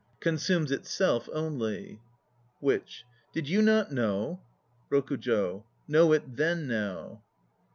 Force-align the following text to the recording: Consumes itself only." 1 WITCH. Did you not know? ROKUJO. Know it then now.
Consumes 0.19 0.71
itself 0.71 1.29
only." 1.31 1.99
1 2.59 2.73
WITCH. 2.73 3.05
Did 3.33 3.47
you 3.47 3.61
not 3.61 3.91
know? 3.91 4.41
ROKUJO. 4.89 5.63
Know 5.87 6.13
it 6.13 6.37
then 6.37 6.65
now. 6.67 7.21